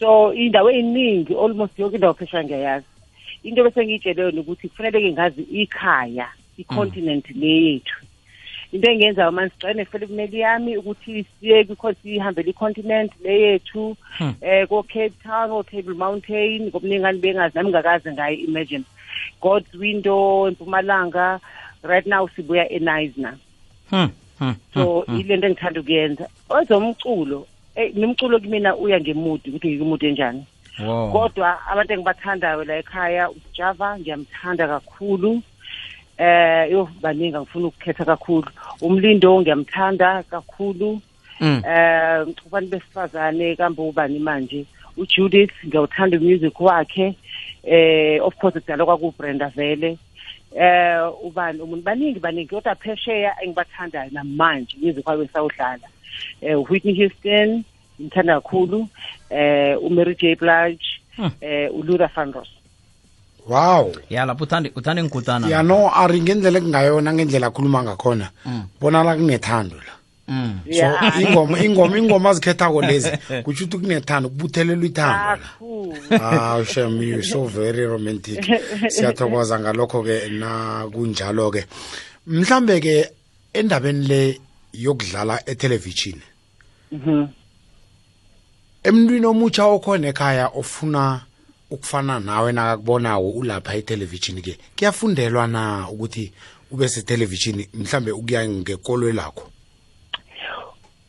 so 0.00 0.32
indawo 0.32 0.70
eyiningi 0.70 1.34
almost 1.34 1.78
yonke 1.78 1.96
indawo 1.96 2.14
phesheya 2.14 2.44
ngiyayazi. 2.44 2.86
Into 3.42 3.64
bese 3.64 3.84
ngiyitshele 3.84 4.22
yona 4.22 4.40
ukuthi 4.40 4.68
kufanele-ke 4.68 5.12
ngazi 5.12 5.42
ikhaya 5.42 6.28
i-continent 6.58 7.30
le 7.30 7.46
yethu 7.48 7.96
into 8.72 8.90
engiyenzayo 8.90 9.32
manje 9.32 9.52
sicela 9.54 9.74
nefelimeli 9.74 10.40
yami 10.40 10.76
ukuthi 10.76 11.24
siye 11.40 11.64
kwi- 11.64 11.94
sihambele 12.02 12.50
i-continent 12.50 13.12
le 13.24 13.40
yethu 13.40 13.96
Hmm. 14.18 14.34
eh 14.40 14.66
ko-cape 14.68 15.12
town 15.22 15.50
o-table 15.50 15.94
mountain 15.94 16.62
ngobuningani 16.68 17.18
bengazi 17.18 17.54
nami 17.58 17.70
ngakaze 17.70 18.12
ngayo 18.12 18.36
imagine 18.36 18.84
god's 19.40 19.74
window 19.74 20.48
empumalanga 20.48 21.40
right 21.82 22.06
now 22.06 22.28
sibuya 22.28 22.68
enisna 22.72 23.36
Hmm. 23.90 24.08
Hmm. 24.38 24.54
so 24.74 25.04
ile 25.18 25.36
nto 25.36 25.46
engithanda 25.46 25.80
ukuyenza 25.80 26.28
ezomculo 26.62 27.46
eh, 27.74 27.94
nomculo 27.94 28.38
kumina 28.40 28.76
uya 28.76 29.00
ngemudi 29.00 29.50
ukuthi 29.50 29.68
ngikimudi 29.68 30.06
enjani 30.06 30.44
Wow. 30.80 31.12
kodwa 31.12 31.66
abantu 31.66 31.92
engibathandayo 31.92 32.64
la 32.64 32.76
ekhaya 32.76 33.30
ujava 33.30 33.98
ngiyamthanda 33.98 34.68
kakhulu. 34.68 35.42
Eh 36.18 36.70
yo 36.72 36.88
baningi 37.00 37.36
angifuna 37.36 37.66
ukukhetha 37.66 38.04
kakhulu. 38.04 38.48
Umlindo 38.80 39.40
ngiyamthanda 39.40 40.22
kakhulu. 40.22 41.00
Mm. 41.40 41.62
eh 41.66 42.26
abantu 42.46 42.70
besifazane 42.70 43.56
kambe 43.56 43.82
ubani 43.82 44.18
manje? 44.18 44.66
uJudith 44.96 45.52
ngiyawuthanda 45.66 46.18
umusic 46.18 46.60
wakhe. 46.60 47.14
Eh 47.64 48.24
of 48.24 48.34
course 48.36 48.54
kudala 48.54 48.84
kwakuBrenda 48.84 49.48
vele. 49.48 49.98
Eh 50.56 51.24
ubani 51.24 51.60
umuntu 51.60 51.82
baningi 51.82 52.20
baningi 52.20 52.48
kodwa 52.48 52.74
phesheya 52.74 53.36
engibathandayo 53.42 54.10
namanje 54.12 54.76
music 54.82 55.06
wakhe 55.08 55.28
sawudlala 55.32 55.88
eh 56.42 56.56
Whitney 56.70 56.94
Houston 56.94 57.64
ngimthanda 58.00 58.40
kakhulu 58.40 58.88
eh 59.30 59.76
uMary 59.82 60.14
J 60.16 60.34
Blige 60.36 60.84
Hmm. 61.16 61.30
eh 61.40 61.68
uLuther 61.74 62.10
Vandross 62.16 62.48
wow 63.48 63.92
ya 64.10 64.24
lapho 64.24 64.44
uthanda 64.44 64.70
uthanda 64.74 65.48
ya 65.48 65.62
no 65.62 65.90
ari 65.94 66.20
ngendlela 66.20 66.58
ekungayona 66.58 67.12
ngendlela 67.12 67.46
akhuluma 67.46 67.82
ngakhona 67.82 68.30
bona 68.44 68.68
bonala 68.80 69.16
kunethando 69.16 69.76
la 69.76 69.92
Mm. 70.30 70.60
so 70.72 70.86
ingoma 71.20 71.58
ingoma 71.58 71.98
ingoma 71.98 72.30
azikhethako 72.30 72.82
lezi 72.82 73.10
kutsho 73.42 73.64
ukuthi 73.64 73.78
kunethando 73.78 74.28
kubuthelelwa 74.28 74.86
ithando 74.86 75.42
Ah, 76.22 76.62
Shem, 76.64 77.02
you 77.02 77.20
so 77.22 77.44
very 77.44 77.84
romantic. 77.84 78.38
Siyathokoza 78.88 79.58
ngalokho 79.58 80.02
ke 80.04 80.28
na 80.30 80.86
kunjalo 80.86 81.50
ke. 81.50 81.66
Mhlambe 82.26 82.80
ke 82.80 83.10
endabeni 83.52 84.06
le 84.06 84.40
yokudlala 84.74 85.42
etelevision. 85.50 86.20
Mhm 88.84 88.88
Emntwini 88.88 89.26
omutsha 89.26 89.64
okhona 89.64 90.08
ekhaya 90.08 90.48
ofuna 90.48 91.20
ukufana 91.70 92.20
nawe 92.20 92.52
nakakubonawo 92.52 93.30
ulapha 93.30 93.74
etelevision 93.74 94.42
ke. 94.42 94.58
Kuyafundelwa 94.76 95.46
na 95.46 95.88
ukuthi 95.90 96.32
ube 96.70 96.88
setelevision 96.88 97.66
mhlambe 97.74 98.12
ukuya 98.12 98.48
ngekolwe 98.48 99.12
lakho. 99.12 99.50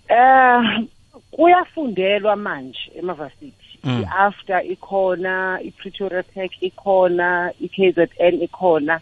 Eh 0.10 0.88
kuyafundelwa 1.32 2.36
manje 2.36 2.92
emavasithi 2.96 3.72
Mm. 3.84 4.06
after 4.18 4.62
ikhona 4.72 5.60
iPretoria 5.62 6.24
Tech 6.24 6.52
ikhona 6.62 7.52
iKZN 7.60 8.42
ikhona 8.42 9.00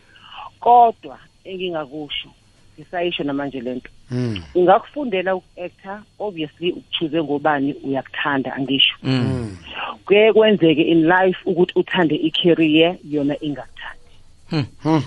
kodwa 0.60 1.20
engingakusho 1.44 2.30
ngisayisho 2.80 3.24
namanje 3.24 3.62
lento 3.62 3.90
Mm. 4.12 4.42
ungakufundela 4.56 5.36
uku-actor 5.36 6.02
obviously 6.20 6.72
ukuchuze 6.72 7.24
ngobani 7.24 7.74
uyakuthanda 7.74 8.56
angisho. 8.56 8.96
Mm. 9.04 9.58
kuye 10.06 10.34
kwenzeke 10.34 10.82
in 10.82 11.08
life 11.08 11.40
ukuthi 11.46 11.80
uthande 11.80 12.16
i-career 12.16 12.96
yona 13.10 13.36
ingakuthandi. 13.42 14.00
Hmm. 14.50 15.04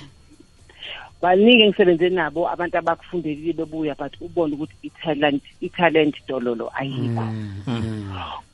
baningi 1.23 1.63
engisebenze 1.63 2.09
nabo 2.09 2.49
abantu 2.51 2.79
abakufundelile 2.79 3.53
bebuya 3.53 3.95
but 3.95 4.13
ubone 4.21 4.55
ukuthi 4.55 4.75
i-talent 4.83 5.43
i-talent 5.61 6.15
dololo 6.29 6.71
ayikho. 6.75 7.27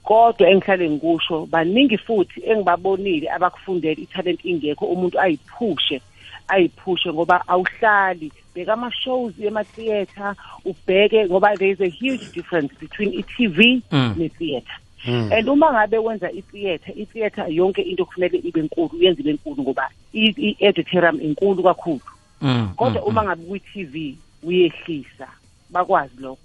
Kodwa 0.03 0.49
engihlale 0.51 0.91
ngikusho 0.91 1.47
baningi 1.47 1.99
futhi 1.99 2.41
engibabonile 2.47 3.31
abakufundela 3.31 4.01
i-talent 4.01 4.45
ingekho 4.45 4.85
umuntu 4.85 5.21
ayiphushe 5.21 6.01
ayiphushe 6.49 7.12
ngoba 7.12 7.49
awuhlali 7.49 8.33
bheka 8.55 8.73
ama-shows 8.73 9.35
ema-theatre 9.40 10.35
ubheke 10.64 11.26
ngoba 11.26 11.57
there 11.57 11.71
is 11.71 11.81
a 11.81 11.88
huge 11.88 12.25
difference 12.35 12.75
between 12.81 13.14
i-tv 13.19 13.83
Mm. 13.93 14.14
ne-theatre 14.17 14.76
Mm. 15.07 15.33
and 15.33 15.49
uma 15.49 15.73
ngabe 15.73 15.99
wenza 15.99 16.31
i-theatre 16.33 16.93
i-theatre 16.97 17.55
yonke 17.55 17.83
into 17.83 18.05
kufanele 18.05 18.38
ibe 18.38 18.62
nkulu 18.62 18.90
uyenze 18.99 19.21
ibe 19.21 19.33
nkulu 19.33 19.62
ngoba 19.62 19.88
i- 20.12 20.35
i-auditorium 20.59 21.21
inkulu 21.21 21.62
kakhulu 21.62 22.00
Mm. 22.43 22.69
kodwa 22.76 23.02
uma 23.05 23.23
ngabe 23.25 23.45
kwi-TV 23.45 24.17
uyehlisa 24.43 25.28
bakwazi 25.71 26.14
lokho 26.21 26.38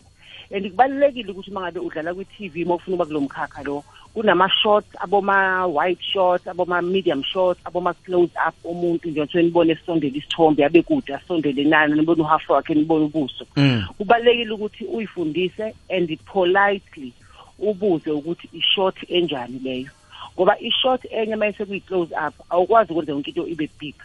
and 0.55 0.69
kubalulekile 0.69 1.31
ukuthi 1.31 1.51
uma 1.51 1.61
ngabe 1.61 1.79
udlala 1.79 2.13
kwi-TV 2.13 2.63
uma 2.65 2.75
ufuna 2.75 2.95
uba 2.95 3.05
kulo 3.05 3.21
mkhakha 3.21 3.63
lo 3.63 3.83
kunama-shots 4.13 4.87
aboma-white 4.99 6.01
shots 6.01 6.47
aboma-medium 6.47 7.23
shots 7.23 7.59
aboma-close 7.65 8.31
up 8.47 8.55
omuntu 8.65 9.09
nje 9.09 9.23
nje 9.23 9.41
nibone 9.41 9.73
esondele 9.73 10.17
isithombe 10.17 10.65
abe 10.65 10.81
kude 10.81 11.15
asondele 11.15 11.63
nani 11.63 11.93
nibone 11.95 12.21
uhafu 12.21 12.51
wakhe 12.51 12.73
nibone 12.73 13.05
ubuso. 13.05 13.45
Mm. 13.55 13.83
kubalulekile 13.97 14.51
ukuthi 14.51 14.85
uyifundise 14.85 15.75
and 15.89 16.19
politely 16.25 17.13
ubuze 17.59 18.11
ukuthi 18.11 18.49
ishort 18.53 19.09
enjani 19.09 19.59
leyo. 19.63 19.89
Ngoba 20.35 20.59
ishort 20.59 21.05
enye 21.11 21.35
uma 21.35 21.53
sekuyi-close 21.53 22.13
up 22.27 22.33
awukwazi 22.49 22.91
ukwenza 22.91 23.11
yonke 23.11 23.29
into 23.31 23.47
ibe 23.47 23.69
big. 23.79 23.95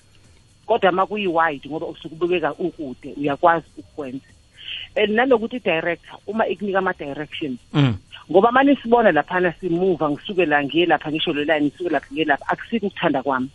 Kodwa 0.67 0.91
uma 0.93 1.07
kuyi-wide 1.07 1.69
ngoba 1.69 1.87
usuke 1.87 2.15
ubukeka 2.15 2.55
ukude 2.55 3.15
uyakwazi 3.17 3.67
ukukwenza 3.79 4.25
and 4.25 4.38
nanokuthi 5.09 5.57
i-director 5.57 6.19
uma 6.27 6.47
ikunika 6.47 6.79
ama-directions 6.79 7.59
Mm. 7.73 7.95
ngoba 8.31 8.53
manje 8.53 8.77
sibona 8.83 9.13
laphana 9.13 9.53
simuva 9.61 10.11
ngisuke 10.11 10.47
la 10.47 10.65
ngiye 10.65 10.87
lapha 10.87 11.11
ngisho 11.11 11.33
lo 11.33 11.45
line 11.45 11.61
ngisuke 11.67 11.91
lapha 11.91 12.09
ngiye 12.13 12.25
lapha 12.25 12.49
akusiki 12.49 12.87
ukuthanda 12.87 13.23
kwami. 13.23 13.49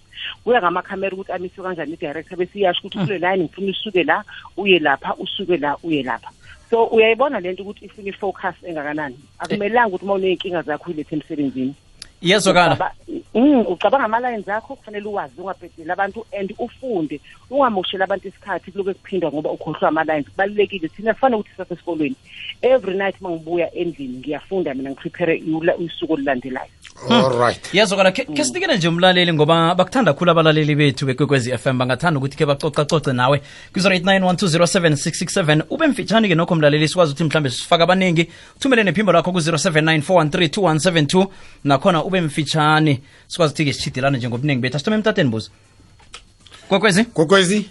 Kuya 0.44 0.62
ngamakhamera 0.62 1.14
ukuthi 1.14 1.32
amiswe 1.32 1.64
kanjani 1.64 1.94
i-director 1.94 2.38
bese 2.38 2.60
iyasho 2.60 2.80
ukuthi 2.88 2.98
kule 2.98 3.20
line 3.20 3.44
ngifuna 3.44 3.72
usuke 3.72 4.04
la 4.04 4.24
uye 4.58 4.80
lapha 4.80 5.16
usuke 5.16 5.58
la 5.58 5.78
uye 5.84 6.04
lapha. 6.04 6.30
So 6.70 6.86
uyayibona 6.86 7.40
lento 7.40 7.64
ukuthi 7.64 7.86
ifuna 7.86 8.10
i-focus 8.10 8.56
engakanani? 8.66 9.20
Akumelanga 9.40 9.88
ukuthi 9.88 10.06
uma 10.06 10.14
uney'nkinga 10.14 10.62
zakho 10.62 10.90
uyilethe 10.90 11.16
emsebenzini. 11.16 11.76
Iyezwakala 12.24 12.92
um 13.08 13.24
Mm, 13.36 13.66
ucabanga 13.68 14.06
ama-lines 14.06 14.48
akho 14.50 14.76
kufanele 14.76 15.08
uwazi 15.08 15.42
ungabhedeli 15.42 15.92
abantu 15.92 16.26
and 16.40 16.54
ufunde. 16.60 17.20
Ungamosheli 17.50 18.04
abantu 18.04 18.28
isikhathi 18.28 18.72
kuloku 18.72 18.94
kuphindwa 18.94 19.32
ngoba 19.32 19.52
ukhohlwa 19.52 19.90
ama-lines. 19.90 20.30
Kubalulekile. 20.30 20.88
Thina 20.88 21.14
kufanele 21.14 21.40
ukuthi 21.40 21.58
sasesikolweni 21.58 22.16
every 22.64 22.98
night 22.98 23.16
uma 23.22 23.30
ngibuya 23.30 23.74
endlini 23.76 24.18
ngiyafunda 24.18 24.74
mina 24.74 24.90
ngiprepare 24.92 25.44
usuku 25.80 26.14
olulandelayo 26.14 26.70
All 27.10 27.40
right. 27.40 27.74
yezwakala 27.74 28.12
khe 28.12 28.44
sinikele 28.44 28.78
nje 28.78 28.88
umlaleli 28.88 29.34
ngoba 29.34 29.76
bakuthanda 29.76 30.14
khulu 30.14 30.32
abalaleli 30.32 30.76
bethu 30.76 31.06
bekwekwezi 31.06 31.58
FM 31.58 31.78
bangathanda 31.78 32.20
ukuthi 32.20 32.38
khe 32.38 32.46
bacocacoce 32.46 33.14
nawe. 33.14 33.42
ku-089 33.74 35.64
ube 35.70 35.88
mfitshane-ke 35.88 36.36
nokho 36.36 36.56
mlaleli 36.56 36.88
sikwazi 36.88 37.12
ukuthi 37.12 37.24
mhlawumbe 37.24 37.50
sifake 37.50 37.84
abaningi 37.84 38.30
thumele 38.60 38.84
nephimbo 38.84 39.12
lakho 39.12 39.32
ku-079 39.32 41.28
nakhona 41.64 42.04
ube 42.14 42.22
mfitshane 42.22 43.02
sikwazi 43.28 43.54
ukuthi-ke 43.54 43.74
sitshidelane 43.74 44.18
njengobuningi 44.18 44.62
bethu. 44.62 44.76
Asithome 44.76 44.96
emtateni 44.96 45.30
buzo 45.30 45.50
kwekwezi 46.70 47.06
Kokwezi. 47.06 47.70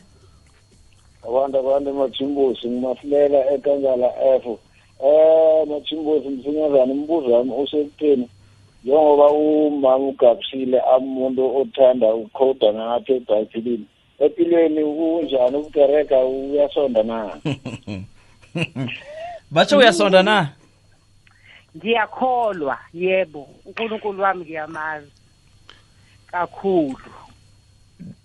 abantu 1.29 1.59
abantu 1.59 1.91
emajimbusi 1.91 2.69
ngimafulela 2.69 3.55
ekangala 3.55 4.09
f. 4.43 4.45
Eh 5.05 5.67
Mathimbozi 5.69 6.29
Msinyazana 6.29 6.93
umbuzo 6.93 7.33
wami 7.33 7.53
usekutheni 7.63 8.29
njengoba 8.85 9.31
umama 9.31 9.97
ugabisile 9.97 10.81
amuntu 10.81 11.57
othanda 11.57 12.15
ukukhoda 12.15 12.73
ngapha 12.73 13.13
ebhayibhilini 13.15 13.87
empilweni 14.19 14.83
kunjani 14.85 15.57
ukukereka 15.57 16.19
uyasonda 16.25 17.03
na? 17.03 17.37
Batsho 19.51 19.79
uyasonda 19.79 20.23
na? 20.23 20.62
Ngiyakholwa 21.77 22.79
yebo 22.95 23.49
unkulunkulu 23.67 24.23
wami 24.23 24.45
ngiyamazi 24.45 25.11
kakhulu. 26.27 26.97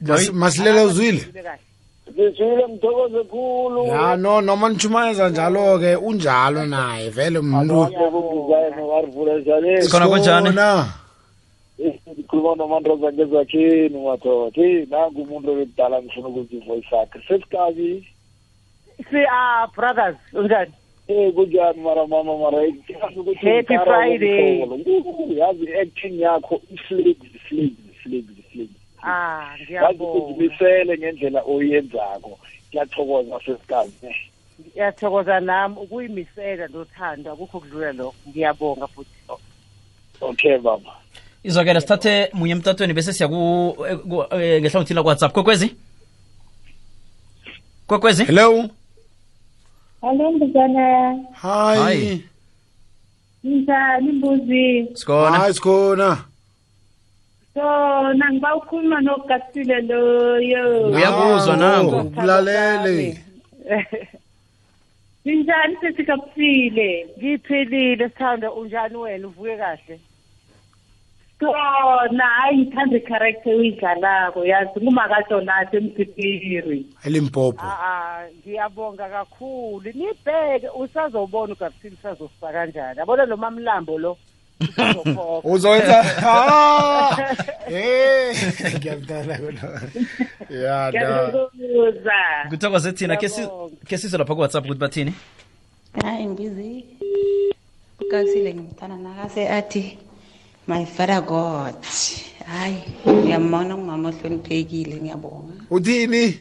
Mas- 0.01 0.33
masilela 0.33 0.83
uzwile? 0.83 1.21
Ube 1.29 1.43
kahle. 1.43 1.61
ngizwile 2.11 2.65
mthokoze 2.67 3.23
khulu. 3.23 3.85
Ya 3.87 4.15
no 4.15 4.41
noma 4.41 4.69
nichumayeza 4.69 5.29
njalo-ke 5.29 5.95
unjalo 5.95 6.65
naye 6.65 7.09
vele 7.09 7.39
mntu 7.39 7.83
akukuzayena 7.83 8.81
warivula 8.81 9.37
njani 9.37 9.81
Sikhona 9.81 10.07
kunjani? 10.07 10.47
Sona. 10.47 10.85
ngikhuluma 12.09 12.55
nomantoza 12.55 13.11
ngezakheni 13.13 13.97
madoda 14.05 14.61
hey 14.61 14.85
nangu 14.85 15.21
umuntu 15.21 15.51
obekudala 15.51 16.01
ngifuna 16.01 16.27
ukuthi 16.27 16.55
ivoice 16.57 16.95
yakhe 16.95 17.19
sesikabi 17.27 18.07
si 19.09 19.17
ah 19.31 19.67
brothers 19.75 20.17
unjani? 20.33 20.71
Eh 21.07 21.33
kunjani 21.33 21.81
mara 21.81 22.07
mama 22.07 22.37
mara 22.37 22.57
yazi 22.61 23.19
ukuthi 23.19 23.45
Happy 23.45 23.73
ngikara 23.73 23.85
Friday. 23.85 24.65
ngomhlobo. 24.65 25.33
yazi 25.33 25.63
i-acting 25.65 26.19
yakho 26.19 26.61
iflex 26.73 27.17
flex 27.47 27.71
flex 28.03 28.25
flex 28.51 28.69
ah 29.03 29.55
yazi 29.57 29.63
ngiyabonga. 29.63 30.25
uzimisele 30.25 30.97
ngendlela 30.97 31.41
oyenzako. 31.45 32.39
Ngiyathokoza 32.69 33.39
sesikazi 33.45 33.91
ngiyathokoza 34.71 35.39
nami 35.39 35.75
ukuyimisela 35.79 36.67
nothando 36.67 37.31
akukho 37.31 37.59
kudlula 37.59 37.91
lokho. 37.93 38.15
Ngiyabonga 38.29 38.87
futhi. 38.87 39.09
Okay 40.21 40.57
baba. 40.57 40.91
Izwakela 41.43 41.81
sithathe 41.81 42.29
munye 42.33 42.51
emtatweni 42.51 42.93
bese 42.93 43.13
siya 43.13 43.27
ku- 43.29 43.77
eh, 43.89 43.97
ku- 43.97 44.25
eh, 44.35 44.61
ngehlangothini 44.61 44.95
la-whatsapp 44.95 45.31
kwekwezi 45.33 45.75
kwekwezi 47.87 48.25
hello? 48.25 48.69
Hallo 50.01 50.31
mbuzana, 50.31 51.15
hayi 51.33 51.79
Hayi. 51.81 52.23
njani 53.43 54.11
mbuzi? 54.11 54.87
sikhona 54.93 55.37
hayi 55.37 55.53
sikhona 55.53 56.17
So, 57.53 58.13
nangiba 58.13 58.55
ukhuluma 58.55 59.01
nogasile 59.01 59.81
loyo. 59.81 60.87
Uyakuzwa 60.87 61.57
nangu. 61.57 61.97
ukulalele 61.97 63.23
Njani 65.25 65.77
sesikaphile? 65.81 67.07
ngiphilile 67.19 68.09
sithando 68.09 68.51
unjani 68.51 68.95
wena 68.97 69.27
uvuke 69.27 69.57
kahle 69.57 69.99
So, 71.39 71.51
na 72.11 72.25
hayi 72.25 72.57
ngithanda 72.57 72.97
i-character 72.97 73.53
uyidlalako 73.55 74.45
yazi 74.45 74.79
kumakajolase 74.79 75.77
emsipiri. 75.77 76.85
elimpopo. 77.05 77.61
Ah 77.61 77.77
ah 77.83 78.21
ngiyabonga 78.41 79.09
kakhulu. 79.09 79.91
Nibheke 79.93 80.69
usazobona 80.79 81.53
ugabisile 81.53 81.95
usazofika 81.99 82.51
kanjani? 82.51 82.99
Yabona 82.99 83.25
lo 83.25 83.37
mamlambo 83.43 83.97
lo? 84.03 84.17
Usazokhokha 84.61 85.49
uzowenza 85.49 85.97
Ah! 86.25 87.17
Eh, 87.69 88.33
ngiyamthanda 88.79 89.37
kona 89.37 89.81
ya 90.49 90.91
no. 90.91 90.97
Ngiyakuzwa. 90.97 92.19
kuthokoze 92.49 92.91
thina. 92.91 93.15
Ke 93.15 93.29
si- 93.29 93.41
Ngiyabonga. 93.41 93.75
ke 93.87 93.97
sizwe 93.97 94.17
lapha 94.19 94.33
ku-whatsapp 94.35 94.65
ukuthi 94.65 94.79
bathini? 94.79 95.13
Hayi 96.03 96.27
mbizi 96.27 96.85
ukasile 98.01 98.53
ngimthanda 98.53 98.95
nakase 98.95 99.49
athi 99.49 99.97
my 100.67 100.85
father 100.85 101.21
god. 101.21 101.75
Hayi 102.45 102.83
ngiyambona 103.23 103.77
ngumama 103.77 104.09
ohloniphekile 104.09 104.95
ngiyabonga. 105.01 105.53
Uthini 105.69 106.39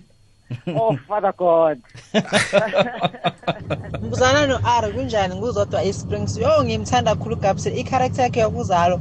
oh 0.74 0.96
father 1.08 1.32
god. 1.38 1.82
Mbuzana 4.02 4.46
no-r 4.46 4.92
kunjani? 4.92 5.34
Nguzodwa 5.34 5.82
esprings. 5.84 6.36
Yo 6.36 6.64
ngimthanda 6.64 7.14
kakhulu 7.14 7.36
ugabisile 7.36 7.76
i-character 7.80 8.24
yakhe 8.24 8.40
yokuzalo 8.40 9.00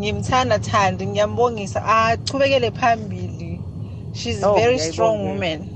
ngimthanda 0.00 0.58
thandi. 0.58 1.06
Ngiyambongisa. 1.06 1.84
Achubekele 1.84 2.70
phambili. 2.70 3.60
She's 4.12 4.42
a 4.42 4.46
Oh, 4.46 4.54
very 4.54 4.78
ngiyayibongela. 4.78 4.78
strong 4.78 5.26
woman. 5.26 5.73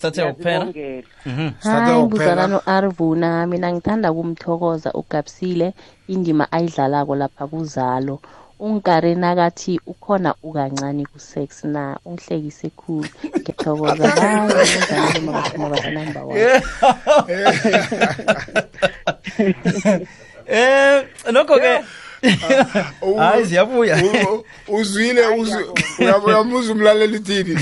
Sithathe 0.00 0.22
ukuphela 0.24 0.64
Ngiyazibongela. 0.66 1.52
Sithathe 1.60 1.84
hayi 1.84 2.02
ukuphela. 2.02 2.32
nguzalano 2.48 2.62
arvuna 2.66 3.46
mina 3.46 3.72
ngithanda 3.72 4.12
kumthokoza 4.12 4.92
ugabsile 4.92 5.74
indima 6.08 6.52
ayidlalako 6.52 7.14
lapha 7.16 7.46
kuzalo. 7.46 8.20
Ungikare 8.60 9.14
nakathi 9.14 9.80
ukhona 9.86 10.34
ukancane 10.42 11.04
ku-sex 11.06 11.64
na 11.64 11.96
ungihlekise 12.04 12.70
khulu. 12.76 13.08
Ngiyathokoza. 13.40 14.08
Hayi 14.20 15.20
number 15.92 16.22
one. 16.24 16.36
Eh 20.50 21.06
nokho-ke 21.32 21.80
hayi 23.18 23.44
ziyabuya. 23.44 23.96
U- 24.02 24.44
uzwile 24.68 25.22
uzwi- 25.26 25.70
uya- 25.98 26.18
uyamuza 26.18 26.72
umlaleli 26.72 27.16
uthini 27.16 27.54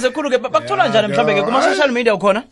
sithokoze 0.00 0.10
khulu-ke 0.10 0.38
bakuthola 0.38 0.88
njani 0.88 1.08
mhlawumbe-ke 1.08 1.42
kuma-social 1.42 1.90
media 1.92 2.14
ukhona 2.14 2.42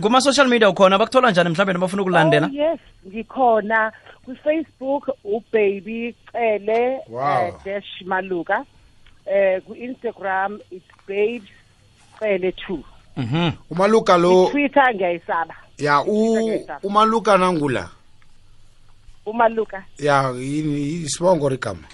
kuma-social 0.00 0.48
media 0.48 0.68
ukhona 0.68 0.98
bakuthola 0.98 1.30
njani 1.30 1.50
mhlawumbe 1.50 1.72
noma 1.72 1.86
bafuna 1.86 2.02
ukulandela 2.02 2.46
Oh 2.46 2.50
yes, 2.54 2.80
ngikhona 3.08 3.92
ku-Facebook 4.24 5.08
ubaby 5.24 6.14
cele 6.32 6.98
Wow. 7.08 7.48
uh, 7.48 7.64
dash 7.64 8.02
maluka. 8.06 8.64
Eh 9.26 9.60
ku-Instagram 9.66 10.60
it's 10.70 10.86
babes 11.08 11.48
cele 12.18 12.50
2. 12.68 12.78
Mhm. 13.16 13.50
umaluka 13.70 14.16
lo 14.18 14.48
Twitter 14.50 14.94
ngiyayisaba. 14.94 15.54
ya 15.78 16.02
u- 16.02 16.66
umaluka 16.82 17.38
nangula 17.38 17.88
Umaluka 19.26 19.84
ya 19.98 20.30
yini 20.38 21.02
isibongo 21.04 21.48
rigama 21.48 21.84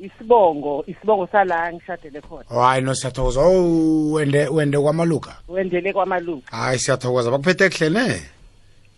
isibongo, 0.00 0.84
isibongo 0.86 1.26
sala 1.26 1.72
ngishadele 1.72 2.20
khona. 2.20 2.44
hayi 2.48 2.82
no 2.82 2.94
siyathokoza 2.94 3.40
oh 3.40 4.12
wende 4.12 4.46
wende 4.48 4.78
kwamaluka 4.78 5.36
Wendele 5.48 5.92
kwamaluka. 5.92 6.56
hayi 6.56 6.78
siyathokoza 6.78 7.30
bakuphethe 7.30 7.70
kuhle 7.70 7.90
ne 7.90 8.22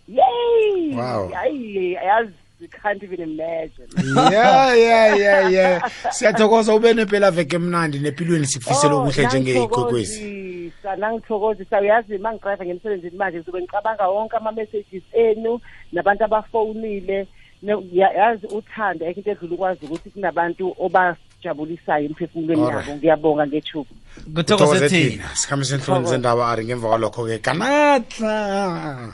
Yay! 0.07 0.95
Wow. 0.95 1.29
Hayi, 1.33 1.93
yazi 1.93 2.31
you 2.59 2.67
can't 2.81 3.03
even 3.03 3.19
imagine. 3.21 3.87
ya 4.33 4.75
ya 4.75 5.15
ya 5.15 5.49
ya 5.49 5.89
siyathokoza 6.11 6.75
ube 6.75 6.93
nempela 6.93 7.31
veke 7.31 7.55
emnandi 7.55 7.99
nempilweni 7.99 8.45
sikufisela 8.47 8.93
Oh, 8.95 9.01
okuhle 9.01 9.25
njengeyigwekwezi 9.27 10.19
nangithokozisa 10.23 10.95
nangithokozisa 10.95 11.81
uyazi 11.81 12.15
uma 12.15 12.33
ngidrayiva 12.33 12.65
ngemsebenzini 12.65 13.17
manje 13.17 13.37
ngizobe 13.37 13.61
ngicabanga 13.61 14.07
wonke 14.07 14.35
ama-messages 14.37 15.03
enu 15.13 15.59
nabantu 15.91 16.23
abafonile 16.23 16.99
Ne- 16.99 17.17
ya- 17.17 17.27
yazi 17.61 18.47
uthando 18.47 19.05
ayikho 19.05 19.19
into 19.19 19.31
edlula 19.31 19.55
ukwazi 19.55 19.85
ukuthi 19.85 20.09
kunabantu 20.09 20.75
obajabulisayo 20.79 22.05
emphefumulweni 22.05 22.61
Alright. 22.61 22.87
yabo. 22.87 22.97
ngiyabonga 22.97 23.47
ngethuba. 23.47 23.89
Kuthokoze 24.35 24.89
thina. 24.89 25.09
thina. 25.09 25.35
Sikhambise 25.35 25.75
enhloni 25.75 26.07
zendaba 26.07 26.47
ari 26.47 26.65
ngemva 26.65 26.87
kwalokho-ke. 26.87 27.39
Ganatla 27.39 29.13